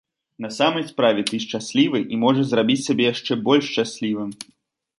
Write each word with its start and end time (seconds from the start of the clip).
На 0.43 0.49
самай 0.53 0.85
справе 0.91 1.25
ты 1.31 1.39
шчаслівы 1.43 2.01
і 2.15 2.19
можаш 2.23 2.45
зрабіць 2.53 2.81
сябе 2.87 3.03
яшчэ 3.13 3.33
больш 3.51 3.65
шчаслівым. 3.73 4.29